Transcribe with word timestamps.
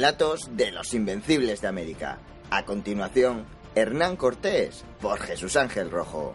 Relatos 0.00 0.56
de 0.56 0.70
los 0.70 0.94
Invencibles 0.94 1.60
de 1.60 1.68
América. 1.68 2.20
A 2.50 2.64
continuación, 2.64 3.44
Hernán 3.74 4.16
Cortés 4.16 4.82
por 4.98 5.18
Jesús 5.20 5.56
Ángel 5.56 5.90
Rojo. 5.90 6.34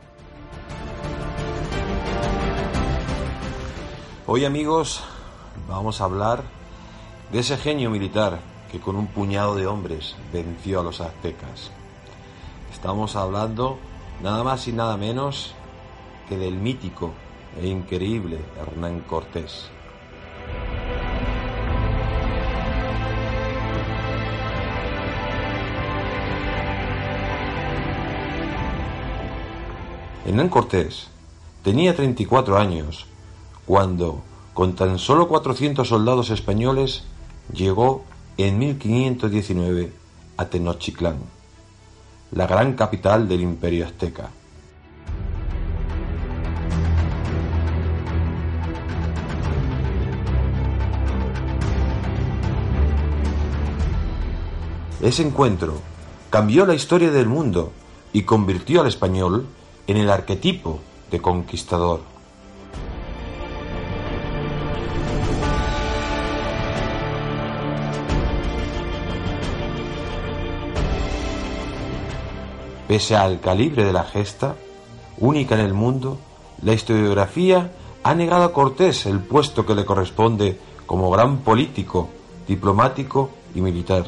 Hoy 4.27 4.45
amigos 4.45 5.03
vamos 5.67 5.99
a 5.99 6.03
hablar 6.03 6.43
de 7.31 7.39
ese 7.39 7.57
genio 7.57 7.89
militar 7.89 8.39
que 8.71 8.79
con 8.79 8.95
un 8.95 9.07
puñado 9.07 9.55
de 9.55 9.65
hombres 9.65 10.15
venció 10.31 10.81
a 10.81 10.83
los 10.83 11.01
aztecas. 11.01 11.71
Estamos 12.71 13.15
hablando 13.15 13.79
nada 14.21 14.43
más 14.43 14.67
y 14.67 14.73
nada 14.73 14.95
menos 14.95 15.55
que 16.29 16.37
del 16.37 16.53
mítico 16.53 17.15
e 17.59 17.65
increíble 17.65 18.37
Hernán 18.61 18.99
Cortés. 18.99 19.71
Hernán 30.25 30.49
Cortés 30.49 31.05
tenía 31.63 31.95
34 31.95 32.57
años 32.57 33.05
cuando, 33.67 34.23
con 34.55 34.73
tan 34.73 34.97
solo 34.97 35.27
400 35.27 35.87
soldados 35.87 36.31
españoles, 36.31 37.03
llegó 37.53 38.03
en 38.37 38.57
1519 38.57 39.93
a 40.37 40.45
Tenochtitlán, 40.45 41.17
la 42.31 42.47
gran 42.47 42.73
capital 42.73 43.27
del 43.27 43.41
imperio 43.41 43.85
azteca. 43.85 44.31
Ese 55.03 55.21
encuentro 55.21 55.81
cambió 56.31 56.65
la 56.65 56.73
historia 56.73 57.11
del 57.11 57.27
mundo 57.27 57.71
y 58.11 58.23
convirtió 58.23 58.81
al 58.81 58.87
español 58.87 59.45
en 59.87 59.97
el 59.97 60.09
arquetipo 60.09 60.79
de 61.11 61.21
conquistador. 61.21 62.01
Pese 72.87 73.15
al 73.15 73.39
calibre 73.39 73.83
de 73.83 73.93
la 73.93 74.03
gesta, 74.03 74.55
única 75.17 75.55
en 75.55 75.61
el 75.61 75.73
mundo, 75.73 76.17
la 76.61 76.73
historiografía 76.73 77.71
ha 78.03 78.13
negado 78.13 78.43
a 78.43 78.53
Cortés 78.53 79.07
el 79.07 79.19
puesto 79.19 79.65
que 79.65 79.73
le 79.73 79.85
corresponde 79.85 80.59
como 80.85 81.09
gran 81.09 81.39
político, 81.39 82.09
diplomático 82.47 83.31
y 83.55 83.61
militar. 83.61 84.05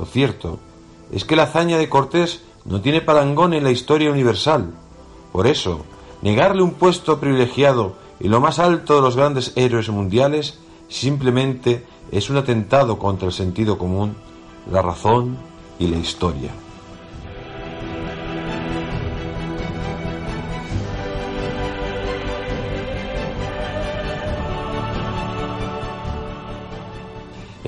Lo 0.00 0.06
cierto 0.06 0.58
es 1.12 1.26
que 1.26 1.36
la 1.36 1.42
hazaña 1.42 1.76
de 1.76 1.90
Cortés 1.90 2.40
no 2.64 2.80
tiene 2.80 3.02
parangón 3.02 3.52
en 3.52 3.64
la 3.64 3.70
historia 3.70 4.10
universal. 4.10 4.72
Por 5.30 5.46
eso, 5.46 5.84
negarle 6.22 6.62
un 6.62 6.72
puesto 6.72 7.20
privilegiado 7.20 7.96
y 8.18 8.28
lo 8.28 8.40
más 8.40 8.58
alto 8.58 8.96
de 8.96 9.02
los 9.02 9.14
grandes 9.14 9.52
héroes 9.56 9.90
mundiales 9.90 10.58
simplemente 10.88 11.84
es 12.10 12.30
un 12.30 12.38
atentado 12.38 12.98
contra 12.98 13.26
el 13.26 13.34
sentido 13.34 13.76
común, 13.76 14.16
la 14.72 14.80
razón 14.80 15.36
y 15.78 15.88
la 15.88 15.98
historia. 15.98 16.50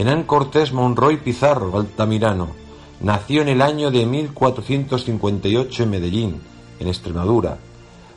Hernán 0.02 0.24
Cortés 0.24 0.72
Monroy 0.72 1.18
Pizarro, 1.18 1.78
Altamirano, 1.78 2.48
nació 2.98 3.40
en 3.42 3.48
el 3.48 3.62
año 3.62 3.92
de 3.92 4.04
1458 4.04 5.84
en 5.84 5.90
Medellín, 5.90 6.40
en 6.80 6.88
Extremadura. 6.88 7.58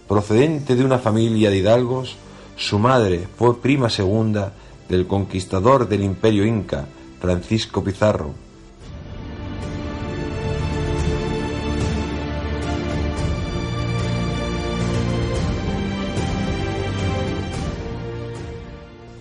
Procedente 0.08 0.76
de 0.76 0.84
una 0.84 0.98
familia 0.98 1.52
de 1.52 1.58
hidalgos, 1.58 2.16
su 2.58 2.80
madre 2.80 3.28
fue 3.38 3.62
prima 3.62 3.92
segunda 3.92 4.54
del 4.90 5.06
conquistador 5.06 5.88
del 5.88 6.04
imperio 6.04 6.44
inca, 6.44 6.88
Francisco 7.20 7.84
Pizarro. 7.84 8.34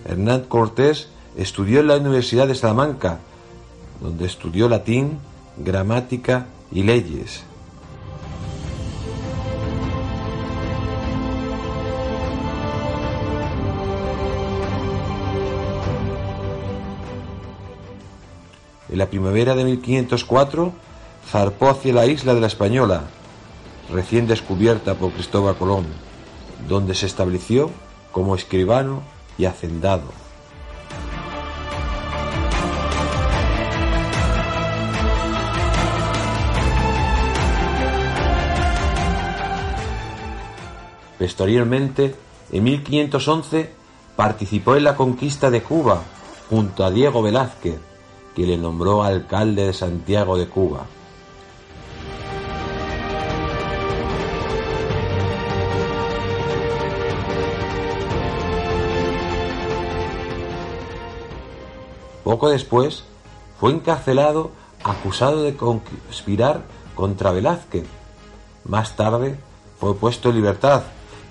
Hernán 0.03 0.45
Cortés 0.45 1.09
Estudió 1.37 1.81
en 1.81 1.87
la 1.87 1.97
Universidad 1.97 2.47
de 2.47 2.55
Salamanca, 2.55 3.19
donde 4.01 4.25
estudió 4.25 4.69
latín, 4.69 5.19
gramática 5.57 6.45
y 6.71 6.83
leyes. 6.83 7.43
En 18.89 18.99
la 18.99 19.07
primavera 19.07 19.55
de 19.55 19.65
1504 19.65 20.71
zarpó 21.29 21.69
hacia 21.69 21.93
la 21.93 22.05
isla 22.05 22.33
de 22.33 22.39
la 22.39 22.47
Española, 22.47 23.03
recién 23.91 24.25
descubierta 24.25 24.95
por 24.95 25.11
Cristóbal 25.11 25.57
Colón, 25.57 25.85
donde 26.69 26.95
se 26.95 27.05
estableció 27.05 27.71
como 28.13 28.35
escribano 28.35 29.01
y 29.37 29.45
hacendado. 29.45 30.24
Posteriormente, 41.25 42.13
en 42.51 42.63
1511, 42.63 43.71
participó 44.15 44.75
en 44.75 44.83
la 44.83 44.95
conquista 44.95 45.49
de 45.49 45.63
Cuba 45.63 46.03
junto 46.51 46.85
a 46.85 46.91
Diego 46.91 47.23
Velázquez, 47.23 47.79
que 48.35 48.45
le 48.45 48.59
nombró 48.59 49.01
alcalde 49.01 49.65
de 49.65 49.73
Santiago 49.73 50.37
de 50.37 50.47
Cuba. 50.47 50.85
Poco 62.23 62.49
después 62.49 63.03
fue 63.59 63.71
encarcelado 63.71 64.51
acusado 64.83 65.41
de 65.41 65.55
conspirar 65.55 66.65
contra 66.93 67.31
Velázquez. 67.31 67.87
Más 68.63 68.95
tarde 68.95 69.39
fue 69.79 69.95
puesto 69.95 70.29
en 70.29 70.35
libertad 70.35 70.83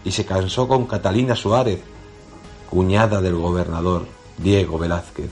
y 0.04 0.10
se 0.10 0.24
casó 0.24 0.68
con 0.68 0.86
Catalina 0.86 1.34
Suárez, 1.34 1.80
cuñada 2.68 3.20
del 3.20 3.36
gobernador 3.36 4.06
Diego 4.38 4.78
Velázquez. 4.78 5.30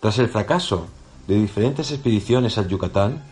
Tras 0.00 0.18
el 0.18 0.28
fracaso 0.28 0.88
de 1.28 1.36
diferentes 1.36 1.92
expediciones 1.92 2.58
al 2.58 2.66
Yucatán, 2.66 3.22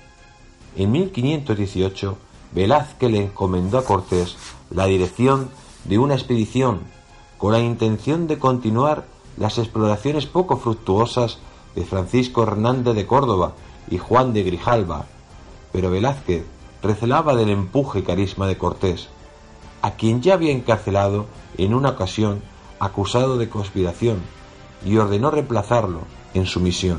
en 0.76 0.92
1518 0.92 2.16
Velázquez 2.52 3.10
le 3.10 3.24
encomendó 3.24 3.78
a 3.78 3.84
Cortés 3.84 4.36
la 4.70 4.86
dirección 4.86 5.50
de 5.84 5.98
una 5.98 6.14
expedición 6.14 6.82
con 7.38 7.52
la 7.52 7.58
intención 7.58 8.28
de 8.28 8.38
continuar 8.38 9.06
las 9.40 9.56
exploraciones 9.56 10.26
poco 10.26 10.58
fructuosas 10.58 11.38
de 11.74 11.84
Francisco 11.84 12.42
Hernández 12.42 12.94
de 12.94 13.06
Córdoba 13.06 13.54
y 13.90 13.96
Juan 13.96 14.34
de 14.34 14.42
Grijalva, 14.42 15.06
pero 15.72 15.90
Velázquez 15.90 16.44
recelaba 16.82 17.34
del 17.34 17.48
empuje 17.48 18.00
y 18.00 18.02
carisma 18.02 18.46
de 18.46 18.58
Cortés, 18.58 19.08
a 19.80 19.92
quien 19.92 20.20
ya 20.20 20.34
había 20.34 20.52
encarcelado 20.52 21.24
en 21.56 21.72
una 21.72 21.88
ocasión 21.88 22.42
acusado 22.80 23.38
de 23.38 23.48
conspiración, 23.48 24.18
y 24.84 24.98
ordenó 24.98 25.30
reemplazarlo 25.30 26.00
en 26.34 26.44
su 26.44 26.60
misión. 26.60 26.98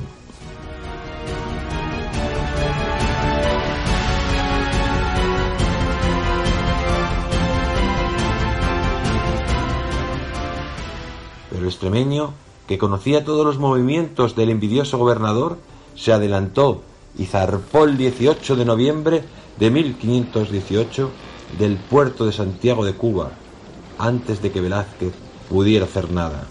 Extremeño, 11.72 12.34
que 12.68 12.78
conocía 12.78 13.26
todos 13.26 13.46
los 13.46 13.58
movimientos 13.58 14.36
del 14.36 14.50
envidioso 14.50 14.98
gobernador, 14.98 15.58
se 15.96 16.14
adelantó 16.14 16.82
y 17.18 17.26
zarpó 17.26 17.84
el 17.86 17.98
18 17.98 18.56
de 18.56 18.66
noviembre 18.66 19.24
de 19.58 19.72
1518 19.72 21.10
del 21.58 21.78
puerto 21.78 22.26
de 22.26 22.32
Santiago 22.32 22.86
de 22.86 22.94
Cuba, 22.94 23.32
antes 23.98 24.42
de 24.42 24.52
que 24.52 24.62
Velázquez 24.62 25.14
pudiera 25.50 25.86
hacer 25.86 26.12
nada. 26.12 26.48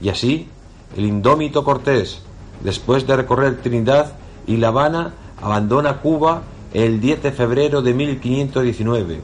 Y 0.00 0.10
así, 0.10 0.48
el 0.96 1.04
indómito 1.04 1.64
Cortés, 1.64 2.20
después 2.62 3.06
de 3.06 3.16
recorrer 3.16 3.60
Trinidad 3.60 4.12
y 4.48 4.56
La 4.56 4.68
Habana, 4.68 5.12
abandona 5.40 5.98
Cuba 5.98 6.42
el 6.72 7.00
10 7.00 7.22
de 7.22 7.32
febrero 7.32 7.82
de 7.82 7.94
1519. 7.94 9.20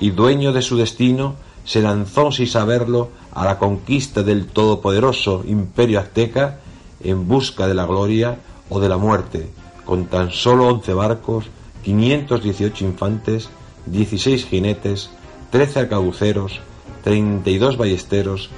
Y 0.00 0.10
dueño 0.10 0.52
de 0.52 0.62
su 0.62 0.76
destino, 0.76 1.34
se 1.64 1.82
lanzó 1.82 2.30
sin 2.30 2.46
saberlo 2.46 3.10
a 3.34 3.44
la 3.44 3.58
conquista 3.58 4.22
del 4.22 4.46
todopoderoso 4.46 5.44
imperio 5.46 5.98
azteca 5.98 6.60
en 7.02 7.26
busca 7.26 7.66
de 7.66 7.74
la 7.74 7.84
gloria 7.84 8.38
o 8.68 8.80
de 8.80 8.88
la 8.88 8.96
muerte, 8.96 9.50
con 9.84 10.06
tan 10.06 10.30
solo 10.30 10.68
11 10.68 10.94
barcos, 10.94 11.46
518 11.84 12.84
infantes, 12.84 13.50
16 13.90 14.46
jinetes, 14.46 15.10
13 15.50 15.80
arcabuceros, 15.80 16.60
32 17.04 17.76
ballesteros, 17.76 18.50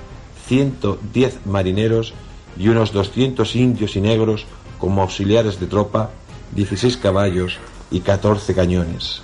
110 0.46 1.46
marineros 1.46 2.14
y 2.58 2.68
unos 2.68 2.92
200 2.92 3.54
indios 3.56 3.96
y 3.96 4.00
negros 4.00 4.46
como 4.78 5.02
auxiliares 5.02 5.60
de 5.60 5.66
tropa, 5.66 6.10
16 6.54 6.96
caballos 6.96 7.58
y 7.90 8.00
14 8.00 8.54
cañones. 8.54 9.22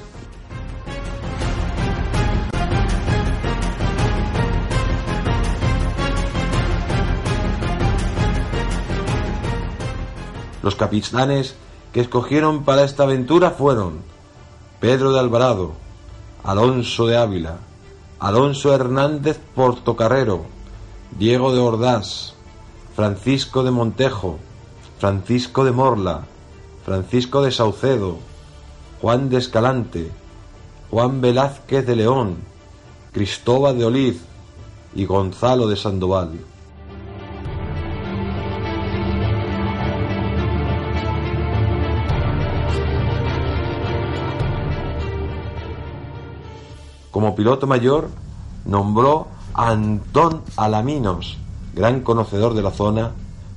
Los 10.63 10.75
capitanes 10.75 11.55
que 11.93 12.01
escogieron 12.01 12.65
para 12.65 12.85
esta 12.85 13.05
aventura 13.05 13.53
fueron 13.53 14.01
Pedro 14.81 15.13
de 15.13 15.21
Alvarado, 15.21 15.86
Alonso 16.47 17.09
de 17.09 17.17
Ávila, 17.17 17.57
Alonso 18.21 18.73
Hernández 18.73 19.41
Portocarrero, 19.57 20.47
Diego 21.19 21.53
de 21.53 21.59
Ordaz, 21.59 22.35
Francisco 22.95 23.65
de 23.65 23.73
Montejo, 23.73 24.39
Francisco 25.01 25.65
de 25.65 25.73
Morla, 25.73 26.23
Francisco 26.85 27.43
de 27.43 27.51
Saucedo, 27.51 28.19
Juan 29.01 29.29
de 29.29 29.39
Escalante, 29.39 30.13
Juan 30.89 31.21
Velázquez 31.21 31.85
de 31.85 31.97
León, 31.97 32.37
Cristóbal 33.11 33.77
de 33.77 33.85
Oliz 33.85 34.21
y 34.95 35.05
Gonzalo 35.05 35.67
de 35.67 35.75
Sandoval. 35.75 36.31
Como 47.27 47.35
piloto 47.35 47.67
mayor, 47.67 48.09
nombró 48.67 49.27
a 49.53 49.71
Antón 49.71 50.43
Alaminos, 50.57 51.39
gran 51.75 52.03
conocedor 52.03 52.55
de 52.55 52.63
la 52.63 52.71
zona, 52.71 53.15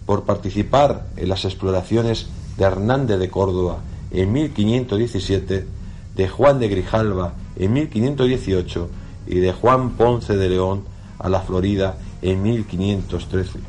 por 0.07 0.23
participar 0.23 1.05
en 1.17 1.29
las 1.29 1.45
exploraciones 1.45 2.29
de 2.57 2.65
Hernández 2.65 3.19
de 3.19 3.29
Córdoba 3.29 3.77
en 4.09 4.31
1517, 4.33 5.67
de 6.15 6.27
Juan 6.27 6.57
de 6.57 6.67
Grijalva 6.67 7.33
en 7.57 7.73
1518 7.73 8.89
y 9.27 9.35
de 9.35 9.53
Juan 9.53 9.91
Ponce 9.91 10.35
de 10.35 10.49
León 10.49 10.81
a 11.19 11.29
la 11.29 11.41
Florida 11.41 11.95
en 12.23 12.41
1513. 12.41 13.59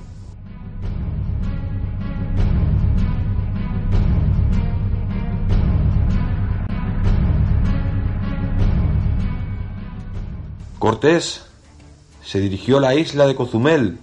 Cortés 10.91 11.43
se 12.21 12.41
dirigió 12.41 12.79
a 12.79 12.81
la 12.81 12.97
isla 12.97 13.29
de 13.29 13.37
Cozumel, 13.37 14.01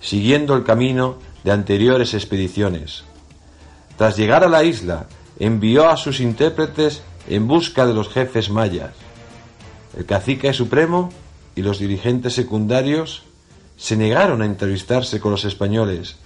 siguiendo 0.00 0.54
el 0.54 0.62
camino 0.62 1.16
de 1.42 1.50
anteriores 1.50 2.14
expediciones. 2.14 3.02
Tras 3.96 4.16
llegar 4.16 4.44
a 4.44 4.48
la 4.48 4.62
isla, 4.62 5.08
envió 5.40 5.88
a 5.88 5.96
sus 5.96 6.20
intérpretes 6.20 7.02
en 7.28 7.48
busca 7.48 7.86
de 7.86 7.92
los 7.92 8.08
jefes 8.08 8.50
mayas. 8.50 8.92
El 9.96 10.06
cacique 10.06 10.52
supremo 10.52 11.10
y 11.56 11.62
los 11.62 11.80
dirigentes 11.80 12.34
secundarios 12.34 13.24
se 13.76 13.96
negaron 13.96 14.40
a 14.40 14.46
entrevistarse 14.46 15.18
con 15.18 15.32
los 15.32 15.44
españoles, 15.44 16.18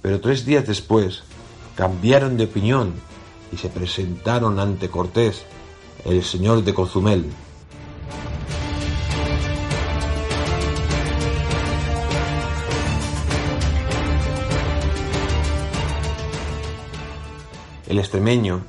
pero 0.00 0.18
tres 0.18 0.46
días 0.46 0.66
después 0.66 1.24
cambiaron 1.74 2.38
de 2.38 2.44
opinión 2.44 2.94
y 3.52 3.58
se 3.58 3.68
presentaron 3.68 4.58
ante 4.58 4.88
Cortés, 4.88 5.44
el 6.06 6.24
señor 6.24 6.64
de 6.64 6.72
Cozumel. 6.72 7.26
el 17.96 18.00
extremeño, 18.00 18.60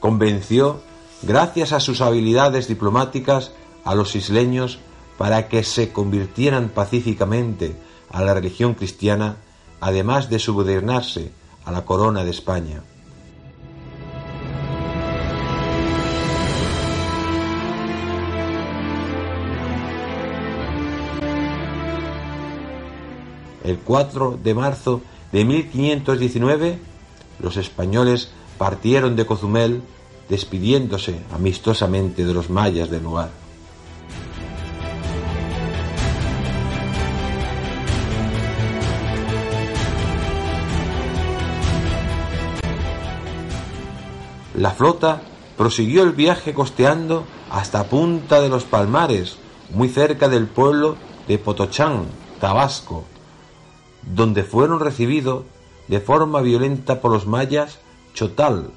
convenció, 0.00 0.80
gracias 1.22 1.72
a 1.72 1.78
sus 1.78 2.00
habilidades 2.00 2.66
diplomáticas, 2.66 3.52
a 3.84 3.94
los 3.94 4.16
isleños 4.16 4.80
para 5.16 5.46
que 5.46 5.62
se 5.62 5.92
convirtieran 5.92 6.68
pacíficamente 6.68 7.76
a 8.10 8.22
la 8.22 8.34
religión 8.34 8.74
cristiana, 8.74 9.36
además 9.80 10.30
de 10.30 10.40
subordinarse 10.40 11.30
a 11.64 11.70
la 11.70 11.84
corona 11.84 12.24
de 12.24 12.30
España. 12.30 12.82
El 23.62 23.78
4 23.78 24.40
de 24.42 24.54
marzo 24.54 25.02
de 25.30 25.44
1519, 25.44 26.78
los 27.38 27.56
españoles 27.56 28.32
partieron 28.58 29.16
de 29.16 29.26
Cozumel 29.26 29.82
despidiéndose 30.28 31.20
amistosamente 31.32 32.24
de 32.24 32.34
los 32.34 32.48
mayas 32.50 32.90
del 32.90 33.02
lugar. 33.02 33.30
La 44.56 44.70
flota 44.70 45.22
prosiguió 45.56 46.02
el 46.02 46.12
viaje 46.12 46.54
costeando 46.54 47.24
hasta 47.50 47.84
Punta 47.84 48.40
de 48.40 48.48
los 48.48 48.64
Palmares, 48.64 49.36
muy 49.70 49.88
cerca 49.88 50.28
del 50.28 50.46
pueblo 50.46 50.96
de 51.26 51.38
Potochán, 51.38 52.04
Tabasco, 52.40 53.04
donde 54.02 54.44
fueron 54.44 54.80
recibidos 54.80 55.44
de 55.88 56.00
forma 56.00 56.40
violenta 56.40 57.00
por 57.00 57.12
los 57.12 57.26
mayas 57.26 57.78
Chotal, 58.14 58.70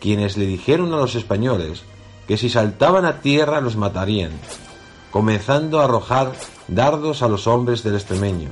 quienes 0.00 0.36
le 0.36 0.46
dijeron 0.46 0.92
a 0.94 0.98
los 0.98 1.14
españoles 1.14 1.82
que 2.28 2.36
si 2.36 2.48
saltaban 2.48 3.04
a 3.04 3.20
tierra 3.20 3.60
los 3.60 3.76
matarían, 3.76 4.32
comenzando 5.10 5.80
a 5.80 5.84
arrojar 5.84 6.32
dardos 6.68 7.22
a 7.22 7.28
los 7.28 7.46
hombres 7.46 7.82
del 7.82 7.94
extremeño. 7.94 8.50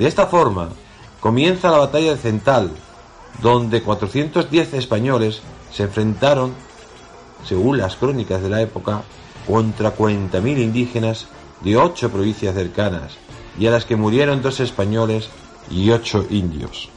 De 0.00 0.06
esta 0.06 0.26
forma, 0.26 0.70
comienza 1.20 1.70
la 1.70 1.76
batalla 1.76 2.12
de 2.12 2.16
Cental, 2.16 2.70
donde 3.42 3.82
410 3.82 4.72
españoles 4.72 5.42
se 5.70 5.82
enfrentaron, 5.82 6.54
según 7.44 7.78
las 7.78 7.96
crónicas 7.96 8.42
de 8.42 8.48
la 8.48 8.60
época, 8.60 9.02
contra 9.46 9.96
40.000 9.96 10.58
indígenas 10.58 11.26
de 11.62 11.76
ocho 11.76 12.10
provincias 12.10 12.54
cercanas, 12.54 13.16
y 13.58 13.66
a 13.66 13.70
las 13.70 13.84
que 13.84 13.96
murieron 13.96 14.42
dos 14.42 14.60
españoles 14.60 15.28
y 15.70 15.90
ocho 15.90 16.24
indios. 16.30 16.90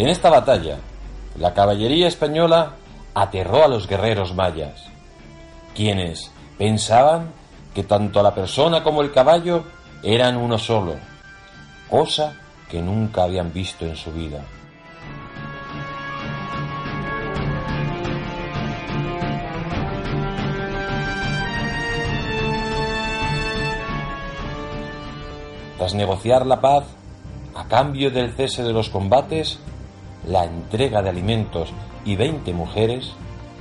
En 0.00 0.08
esta 0.08 0.30
batalla, 0.30 0.78
la 1.38 1.52
caballería 1.52 2.08
española 2.08 2.76
aterró 3.12 3.64
a 3.64 3.68
los 3.68 3.86
guerreros 3.86 4.34
mayas, 4.34 4.86
quienes 5.74 6.30
pensaban 6.56 7.32
que 7.74 7.84
tanto 7.84 8.22
la 8.22 8.34
persona 8.34 8.82
como 8.82 9.02
el 9.02 9.12
caballo 9.12 9.62
eran 10.02 10.36
uno 10.36 10.58
solo, 10.58 10.96
cosa 11.88 12.34
que 12.70 12.80
nunca 12.80 13.24
habían 13.24 13.52
visto 13.52 13.84
en 13.84 13.96
su 13.96 14.12
vida. 14.12 14.42
Tras 25.76 25.94
negociar 25.94 26.46
la 26.46 26.60
paz, 26.60 26.84
a 27.54 27.64
cambio 27.66 28.10
del 28.10 28.32
cese 28.32 28.62
de 28.62 28.72
los 28.72 28.90
combates, 28.90 29.58
la 30.26 30.44
entrega 30.44 31.02
de 31.02 31.08
alimentos 31.08 31.72
y 32.04 32.16
veinte 32.16 32.52
mujeres, 32.52 33.12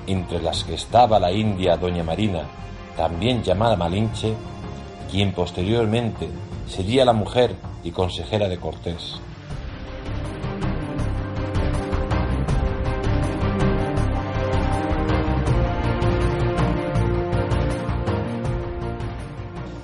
entre 0.05 0.41
las 0.41 0.63
que 0.63 0.73
estaba 0.73 1.19
la 1.19 1.31
india 1.31 1.77
Doña 1.77 2.03
Marina, 2.03 2.43
también 2.97 3.41
llamada 3.41 3.75
Malinche, 3.75 4.35
quien 5.09 5.33
posteriormente 5.33 6.29
sería 6.67 7.05
la 7.05 7.13
mujer 7.13 7.55
y 7.83 7.91
consejera 7.91 8.47
de 8.47 8.57
Cortés. 8.57 9.19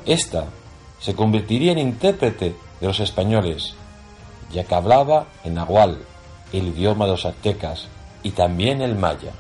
Esta 0.06 0.46
se 1.00 1.16
convertiría 1.16 1.72
en 1.72 1.80
intérprete 1.80 2.56
de 2.80 2.88
los 2.88 3.00
españoles, 3.00 3.74
ya 4.52 4.64
que 4.64 4.76
hablaba 4.76 5.28
en 5.44 5.56
nahual, 5.56 5.98
el 6.54 6.68
idioma 6.68 7.06
de 7.06 7.12
los 7.12 7.26
aztecas, 7.26 7.88
y 8.22 8.32
también 8.32 8.82
el 8.82 8.96
maya. 8.96 9.34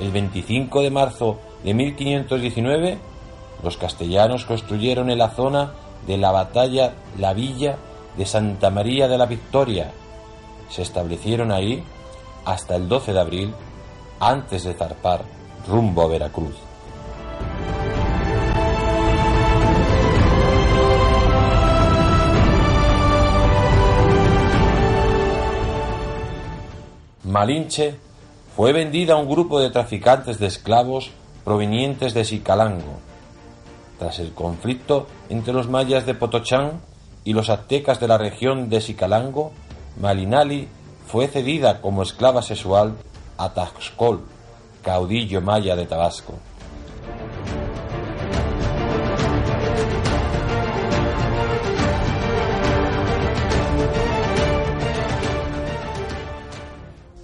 El 0.00 0.12
25 0.12 0.82
de 0.82 0.90
marzo 0.90 1.38
de 1.64 1.74
1519, 1.74 2.98
los 3.62 3.76
castellanos 3.76 4.44
construyeron 4.44 5.10
en 5.10 5.18
la 5.18 5.30
zona 5.30 5.72
de 6.06 6.16
la 6.16 6.30
batalla 6.30 6.94
la 7.18 7.34
villa 7.34 7.76
de 8.16 8.26
Santa 8.26 8.70
María 8.70 9.08
de 9.08 9.18
la 9.18 9.26
Victoria. 9.26 9.90
Se 10.70 10.82
establecieron 10.82 11.50
ahí 11.50 11.82
hasta 12.44 12.76
el 12.76 12.88
12 12.88 13.12
de 13.12 13.20
abril, 13.20 13.54
antes 14.20 14.64
de 14.64 14.74
zarpar 14.74 15.22
rumbo 15.66 16.02
a 16.02 16.08
Veracruz. 16.08 16.54
Malinche 27.24 28.07
fue 28.58 28.72
vendida 28.72 29.14
a 29.14 29.18
un 29.18 29.28
grupo 29.28 29.60
de 29.60 29.70
traficantes 29.70 30.40
de 30.40 30.48
esclavos 30.48 31.12
provenientes 31.44 32.12
de 32.12 32.24
Sicalango. 32.24 32.98
Tras 34.00 34.18
el 34.18 34.32
conflicto 34.32 35.06
entre 35.28 35.52
los 35.52 35.68
mayas 35.68 36.06
de 36.06 36.14
Potochán 36.14 36.80
y 37.22 37.34
los 37.34 37.50
aztecas 37.50 38.00
de 38.00 38.08
la 38.08 38.18
región 38.18 38.68
de 38.68 38.80
Sicalango, 38.80 39.52
Malinali 40.00 40.66
fue 41.06 41.28
cedida 41.28 41.80
como 41.80 42.02
esclava 42.02 42.42
sexual 42.42 42.96
a 43.36 43.54
Taxcol, 43.54 44.24
caudillo 44.82 45.40
maya 45.40 45.76
de 45.76 45.86
Tabasco. 45.86 46.34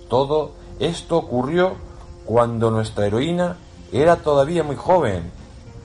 Todo 0.08 0.63
esto 0.80 1.16
ocurrió 1.16 1.74
cuando 2.24 2.70
nuestra 2.70 3.06
heroína 3.06 3.56
era 3.92 4.16
todavía 4.16 4.62
muy 4.62 4.76
joven, 4.76 5.30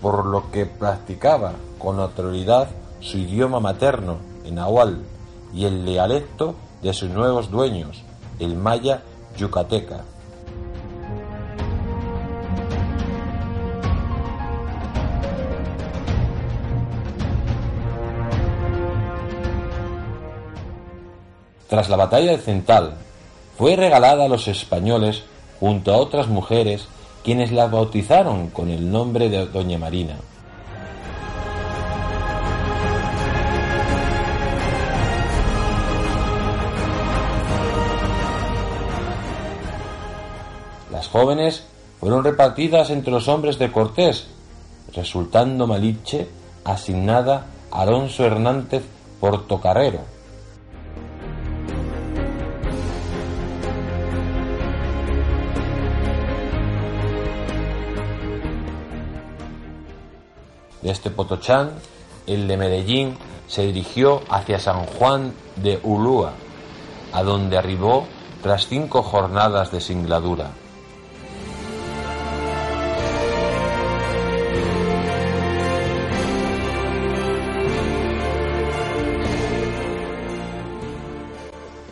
por 0.02 0.26
lo 0.26 0.50
que 0.52 0.66
practicaba 0.66 1.54
con 1.78 1.98
naturalidad 1.98 2.70
su 3.00 3.18
idioma 3.18 3.60
materno, 3.60 4.18
en 4.46 4.56
Nahual, 4.56 5.04
y 5.54 5.66
el 5.66 5.86
dialecto 5.86 6.56
de 6.82 6.94
sus 6.94 7.10
nuevos 7.10 7.52
dueños, 7.52 8.04
el 8.40 8.56
maya 8.56 9.04
yucateca. 9.38 10.04
Tras 21.68 21.88
la 21.90 21.98
batalla 21.98 22.32
de 22.32 22.40
Cental, 22.40 22.98
fue 23.60 23.76
regalada 23.76 24.24
a 24.24 24.30
los 24.30 24.48
españoles 24.48 25.24
junto 25.60 25.94
a 25.94 25.98
otras 25.98 26.30
mujeres 26.30 26.88
quienes 27.26 27.52
la 27.52 27.68
bautizaron 27.68 28.52
con 28.52 28.70
el 28.70 28.90
nombre 28.90 29.28
de 29.28 29.46
Doña 29.48 29.78
Marina. 29.78 30.16
Las 40.90 41.10
jóvenes 41.10 41.66
fueron 42.00 42.24
repartidas 42.24 42.90
entre 42.92 43.12
los 43.12 43.28
hombres 43.28 43.60
de 43.60 43.74
Cortés, 43.74 44.28
resultando 44.96 45.68
Maliche 45.68 46.30
asignada 46.64 47.48
a 47.72 47.82
Alonso 47.82 48.24
Hernández 48.24 48.84
Portocarrero, 49.20 50.00
De 60.82 60.92
este 60.92 61.10
Potochán, 61.10 61.74
el 62.28 62.48
de 62.48 62.58
Medellín 62.58 63.18
se 63.48 63.66
dirigió 63.66 64.22
hacia 64.30 64.60
San 64.60 64.86
Juan 64.86 65.34
de 65.56 65.80
Ulúa, 65.84 66.34
a 67.12 67.24
donde 67.24 67.58
arribó 67.58 68.08
tras 68.42 68.68
cinco 68.68 69.02
jornadas 69.04 69.72
de 69.72 69.82
singladura. 69.82 70.52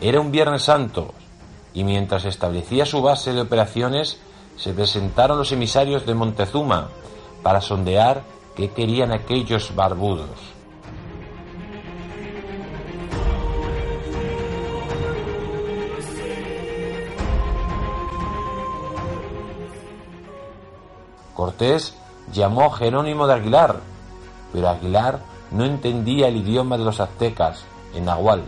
Era 0.00 0.20
un 0.20 0.30
Viernes 0.30 0.62
Santo 0.62 1.12
y 1.74 1.82
mientras 1.82 2.24
establecía 2.24 2.86
su 2.86 3.02
base 3.02 3.32
de 3.32 3.40
operaciones 3.40 4.18
se 4.56 4.72
presentaron 4.72 5.38
los 5.38 5.52
emisarios 5.52 6.06
de 6.06 6.14
Montezuma 6.14 6.88
para 7.42 7.60
sondear 7.60 8.22
qué 8.58 8.68
querían 8.70 9.12
aquellos 9.12 9.72
barbudos. 9.76 10.28
Cortés 21.34 21.96
llamó 22.32 22.64
a 22.64 22.76
Jerónimo 22.76 23.28
de 23.28 23.34
Aguilar, 23.34 23.76
pero 24.52 24.68
Aguilar 24.68 25.20
no 25.52 25.64
entendía 25.64 26.26
el 26.26 26.38
idioma 26.38 26.76
de 26.76 26.84
los 26.84 26.98
aztecas, 26.98 27.64
en 27.94 28.06
nahual. 28.06 28.42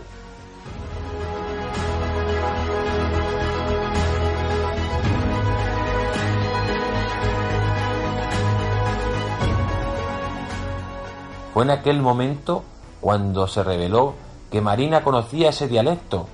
Fue 11.61 11.67
en 11.67 11.79
aquel 11.79 12.01
momento 12.01 12.63
cuando 13.01 13.45
se 13.45 13.63
reveló 13.63 14.15
que 14.49 14.61
Marina 14.61 15.03
conocía 15.03 15.49
ese 15.49 15.67
dialecto, 15.67 16.25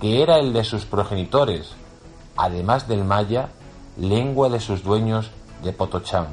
que 0.00 0.22
era 0.22 0.38
el 0.38 0.52
de 0.52 0.62
sus 0.62 0.84
progenitores, 0.84 1.74
además 2.36 2.86
del 2.86 3.02
maya, 3.02 3.48
lengua 3.96 4.48
de 4.48 4.60
sus 4.60 4.84
dueños 4.84 5.32
de 5.64 5.72
Potochán. 5.72 6.28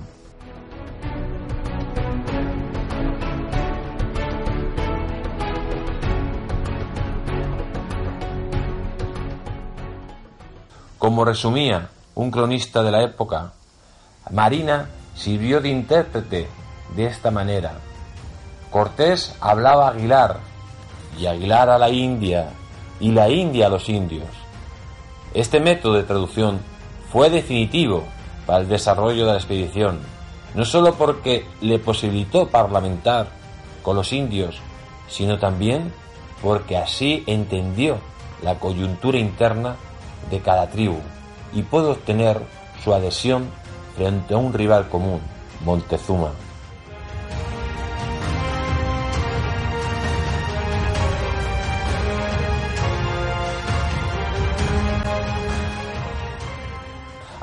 Como 11.00 11.26
resumía 11.26 11.90
un 12.14 12.30
cronista 12.30 12.84
de 12.84 12.92
la 12.92 13.02
época, 13.02 13.54
Marina 14.30 14.90
sirvió 15.16 15.60
de 15.60 15.70
intérprete 15.70 16.48
de 16.96 17.06
esta 17.08 17.32
manera. 17.32 17.80
Cortés 18.74 19.36
hablaba 19.40 19.86
a 19.86 19.92
Aguilar 19.92 20.40
y 21.20 21.28
Aguilar 21.28 21.70
a 21.70 21.78
la 21.78 21.90
India 21.90 22.50
y 23.00 23.12
la 23.12 23.30
India 23.30 23.68
a 23.68 23.70
los 23.70 23.88
indios. 23.88 24.28
Este 25.36 25.60
método 25.60 25.94
de 25.94 26.02
traducción 26.02 26.60
fue 27.12 27.30
definitivo 27.30 28.04
para 28.48 28.62
el 28.62 28.68
desarrollo 28.68 29.28
de 29.28 29.34
la 29.34 29.38
expedición, 29.38 30.00
no 30.56 30.66
sólo 30.66 30.96
porque 30.96 31.46
le 31.62 31.78
posibilitó 31.78 32.48
parlamentar 32.48 33.28
con 33.84 33.96
los 33.96 34.12
indios, 34.12 34.60
sino 35.08 35.38
también 35.38 35.94
porque 36.42 36.76
así 36.76 37.24
entendió 37.28 38.00
la 38.42 38.56
coyuntura 38.56 39.20
interna 39.20 39.76
de 40.32 40.40
cada 40.40 40.68
tribu 40.72 40.98
y 41.54 41.62
pudo 41.62 41.92
obtener 41.92 42.42
su 42.84 42.92
adhesión 42.92 43.52
frente 43.96 44.34
a 44.34 44.38
un 44.38 44.52
rival 44.52 44.90
común, 44.90 45.22
Montezuma. 45.64 46.32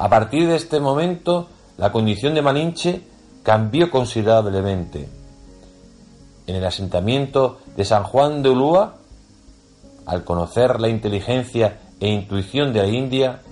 A 0.01 0.09
partir 0.09 0.49
de 0.49 0.57
este 0.57 0.81
momento, 0.81 1.49
la 1.77 1.93
condición 1.93 2.35
de 2.35 2.41
Malinche 2.41 3.03
cambió 3.43 3.91
considerablemente. 3.91 5.07
En 6.47 6.57
el 6.57 6.65
asentamiento 6.65 7.59
de 7.77 7.85
San 7.85 8.05
Juan 8.05 8.43
de 8.43 8.49
Ulúa, 8.49 8.95
al 10.07 10.25
conocer 10.25 10.81
la 10.81 10.89
inteligencia 10.89 11.81
e 12.01 12.09
intuición 12.09 12.73
de 12.73 12.81
la 12.81 12.89
India, 12.89 13.43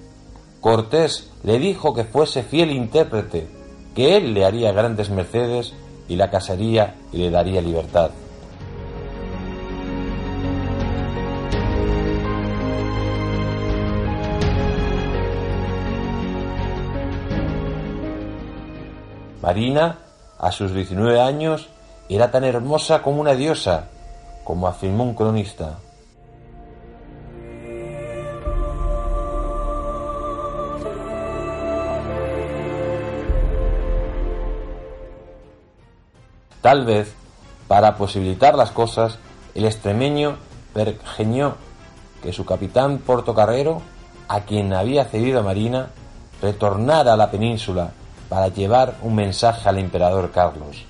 Cortés 0.62 1.30
le 1.44 1.58
dijo 1.58 1.92
que 1.92 2.04
fuese 2.04 2.42
fiel 2.42 2.70
intérprete, 2.70 3.46
que 3.94 4.16
él 4.16 4.32
le 4.32 4.46
haría 4.46 4.72
grandes 4.72 5.10
mercedes 5.10 5.74
y 6.08 6.16
la 6.16 6.30
casaría 6.30 6.94
y 7.12 7.18
le 7.18 7.30
daría 7.30 7.60
libertad. 7.60 8.10
Marina, 19.48 19.96
a 20.38 20.52
sus 20.52 20.74
19 20.74 21.22
años, 21.22 21.70
era 22.10 22.30
tan 22.30 22.44
hermosa 22.44 23.00
como 23.00 23.22
una 23.22 23.32
diosa, 23.32 23.88
como 24.44 24.68
afirmó 24.68 25.04
un 25.04 25.14
cronista. 25.14 25.78
Tal 36.60 36.84
vez, 36.84 37.14
para 37.68 37.96
posibilitar 37.96 38.54
las 38.54 38.70
cosas, 38.70 39.18
el 39.54 39.64
extremeño 39.64 40.36
pergeñó 40.74 41.54
que 42.22 42.34
su 42.34 42.44
capitán 42.44 42.98
portocarrero, 42.98 43.80
a 44.28 44.40
quien 44.40 44.74
había 44.74 45.06
cedido 45.06 45.40
a 45.40 45.42
Marina, 45.42 45.88
retornara 46.42 47.14
a 47.14 47.16
la 47.16 47.30
península 47.30 47.92
para 48.28 48.48
llevar 48.48 48.96
un 49.02 49.14
mensaje 49.14 49.68
al 49.68 49.78
emperador 49.78 50.30
Carlos. 50.30 50.84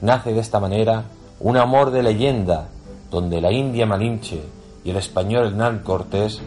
Nace 0.00 0.32
de 0.32 0.40
esta 0.40 0.58
manera 0.58 1.04
un 1.38 1.56
amor 1.56 1.92
de 1.92 2.02
leyenda 2.02 2.68
donde 3.10 3.40
la 3.40 3.52
India 3.52 3.86
Malinche 3.86 4.42
y 4.84 4.90
el 4.90 4.96
español 4.96 5.46
Hernán 5.46 5.80
Cortés 5.80 6.40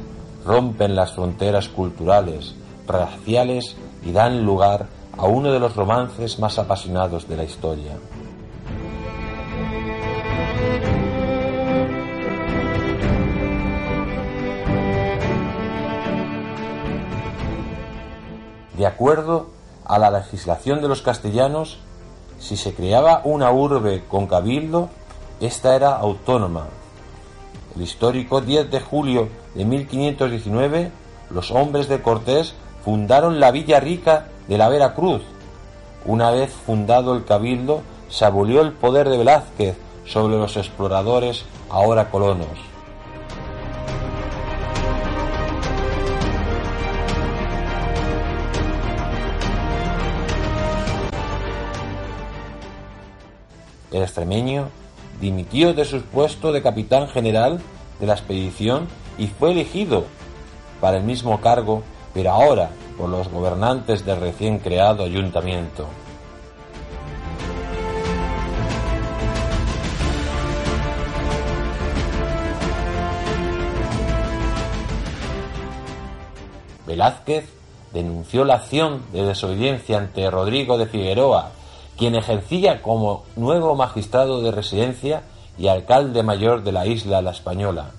rompen 0.45 0.95
las 0.95 1.13
fronteras 1.13 1.69
culturales, 1.69 2.55
raciales 2.86 3.77
y 4.05 4.12
dan 4.12 4.43
lugar 4.43 4.88
a 5.17 5.25
uno 5.25 5.51
de 5.51 5.60
los 5.60 5.75
romances 5.75 6.38
más 6.39 6.60
apasionados 6.60 7.29
de 7.29 7.38
la 7.38 7.43
historia. 7.45 7.93
De 18.86 18.89
acuerdo 18.89 19.48
a 19.84 19.98
la 19.98 20.12
legislación 20.12 20.80
de 20.80 20.88
los 20.88 21.02
castellanos, 21.02 21.80
si 22.38 22.56
se 22.56 22.76
creaba 22.76 23.21
una 23.24 23.50
urbe 23.50 24.04
con 24.08 24.28
cabildo, 24.28 24.89
esta 25.39 25.76
era 25.76 25.95
autónoma. 25.95 26.67
El 27.76 27.82
histórico 27.82 28.41
10 28.41 28.69
de 28.69 28.80
julio 28.80 29.30
de 29.56 29.65
1519, 29.65 30.91
los 31.32 31.50
hombres 31.50 31.88
de 31.88 32.04
Cortés 32.04 32.54
fundaron 32.84 33.39
la 33.39 33.50
Villa 33.50 33.80
Rica 33.80 34.28
de 34.48 34.60
la 34.60 34.69
Vera 34.69 34.93
Cruz. 34.93 35.24
Una 36.06 36.30
vez 36.30 36.52
fundado 36.54 37.15
el 37.15 37.26
cabildo, 37.26 37.82
se 38.10 38.26
abolió 38.26 38.62
el 38.62 38.74
poder 38.74 39.10
de 39.10 39.17
Velázquez 39.17 39.78
sobre 40.06 40.38
los 40.38 40.58
exploradores 40.58 41.43
ahora 41.71 42.12
colonos. 42.12 42.74
El 53.95 54.03
extremeño 54.03 54.67
dimitió 55.21 55.73
de 55.73 55.86
su 55.86 56.01
puesto 56.01 56.51
de 56.51 56.62
capitán 56.62 57.08
general 57.08 57.62
de 57.97 58.05
la 58.05 58.12
expedición 58.12 58.89
y 59.17 59.27
fue 59.27 59.51
elegido 59.51 60.03
para 60.81 60.97
el 60.97 61.03
mismo 61.05 61.39
cargo, 61.39 61.81
pero 62.13 62.31
ahora 62.31 62.71
por 62.97 63.08
los 63.08 63.29
gobernantes 63.29 64.05
del 64.05 64.19
recién 64.19 64.60
creado 64.60 65.05
ayuntamiento. 65.05 65.88
Velázquez 76.86 77.45
denunció 77.93 78.43
la 78.43 78.55
acción 78.55 79.03
de 79.13 79.23
desobediencia 79.23 79.97
ante 79.97 80.29
Rodrigo 80.29 80.77
de 80.77 80.86
Figueroa 80.88 81.53
quien 81.97 82.15
ejercía 82.15 82.81
como 82.81 83.23
nuevo 83.36 83.75
magistrado 83.75 84.41
de 84.41 84.51
residencia 84.51 85.23
y 85.58 85.67
alcalde 85.67 86.23
mayor 86.23 86.63
de 86.63 86.71
la 86.71 86.86
isla 86.86 87.21
La 87.21 87.31
Española, 87.31 87.91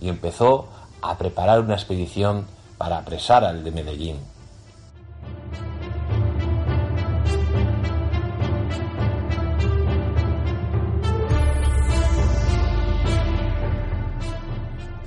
y 0.00 0.08
empezó 0.08 0.66
a 1.02 1.16
preparar 1.18 1.60
una 1.60 1.74
expedición 1.74 2.46
para 2.78 2.98
apresar 2.98 3.44
al 3.44 3.64
de 3.64 3.70
Medellín. 3.70 4.16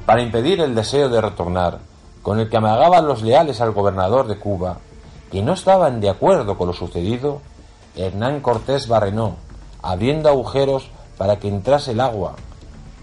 Para 0.05 0.21
impedir 0.21 0.59
el 0.59 0.75
deseo 0.75 1.07
de 1.07 1.21
retornar, 1.21 1.79
con 2.21 2.39
el 2.39 2.49
que 2.49 2.57
amagaban 2.57 3.07
los 3.07 3.23
leales 3.23 3.61
al 3.61 3.71
gobernador 3.71 4.27
de 4.27 4.37
Cuba, 4.37 4.77
que 5.31 5.41
no 5.41 5.53
estaban 5.53 6.01
de 6.01 6.09
acuerdo 6.09 6.57
con 6.57 6.67
lo 6.67 6.73
sucedido, 6.73 7.41
Hernán 7.95 8.41
Cortés 8.41 8.87
barrenó, 8.87 9.35
abriendo 9.81 10.29
agujeros 10.29 10.89
para 11.17 11.37
que 11.39 11.47
entrase 11.47 11.91
el 11.91 11.99
agua, 11.99 12.35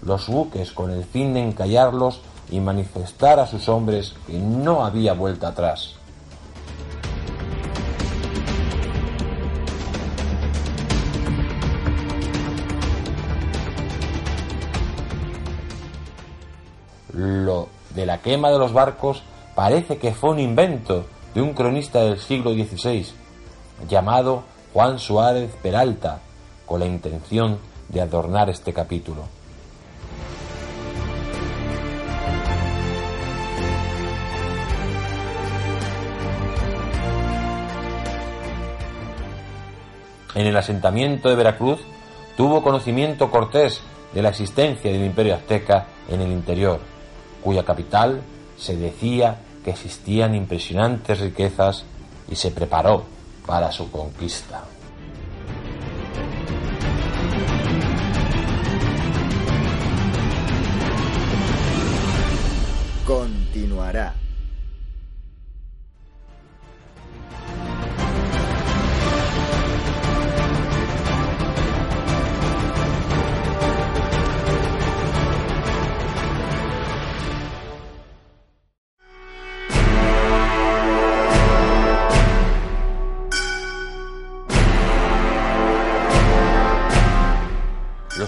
los 0.01 0.27
buques 0.27 0.71
con 0.71 0.91
el 0.91 1.03
fin 1.03 1.33
de 1.33 1.41
encallarlos 1.41 2.21
y 2.49 2.59
manifestar 2.59 3.39
a 3.39 3.47
sus 3.47 3.69
hombres 3.69 4.15
que 4.25 4.39
no 4.39 4.83
había 4.83 5.13
vuelta 5.13 5.49
atrás. 5.49 5.95
Lo 17.13 17.67
de 17.93 18.05
la 18.05 18.19
quema 18.21 18.49
de 18.49 18.59
los 18.59 18.71
barcos 18.71 19.23
parece 19.55 19.97
que 19.97 20.13
fue 20.13 20.31
un 20.31 20.39
invento 20.39 21.05
de 21.33 21.41
un 21.41 21.53
cronista 21.53 22.01
del 22.01 22.19
siglo 22.19 22.53
XVI 22.53 23.05
llamado 23.87 24.43
Juan 24.73 24.99
Suárez 24.99 25.51
Peralta, 25.63 26.19
con 26.65 26.79
la 26.79 26.85
intención 26.85 27.57
de 27.87 28.01
adornar 28.01 28.49
este 28.49 28.71
capítulo. 28.71 29.23
En 40.35 40.45
el 40.45 40.55
asentamiento 40.55 41.29
de 41.29 41.35
Veracruz 41.35 41.79
tuvo 42.37 42.61
conocimiento 42.61 43.31
Cortés 43.31 43.81
de 44.13 44.21
la 44.21 44.29
existencia 44.29 44.91
del 44.91 45.03
imperio 45.03 45.33
azteca 45.33 45.87
en 46.07 46.21
el 46.21 46.31
interior, 46.31 46.79
cuya 47.43 47.65
capital 47.65 48.21
se 48.55 48.77
decía 48.77 49.39
que 49.63 49.71
existían 49.71 50.35
impresionantes 50.35 51.19
riquezas 51.19 51.83
y 52.29 52.35
se 52.35 52.51
preparó 52.51 53.18
para 53.49 53.71
su 53.71 53.89
conquista. 53.89 54.63
Continuará. 63.07 64.13